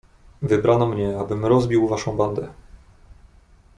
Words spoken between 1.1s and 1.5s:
abym